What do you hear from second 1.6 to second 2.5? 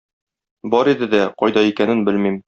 икәнен белмим.